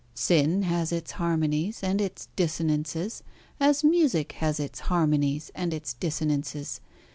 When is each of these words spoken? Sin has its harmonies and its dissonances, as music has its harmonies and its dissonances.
Sin 0.15 0.63
has 0.63 0.91
its 0.91 1.11
harmonies 1.11 1.81
and 1.83 2.01
its 2.01 2.27
dissonances, 2.35 3.21
as 3.59 3.83
music 3.83 4.31
has 4.31 4.59
its 4.59 4.79
harmonies 4.79 5.51
and 5.53 5.75
its 5.75 5.93
dissonances. 5.93 6.81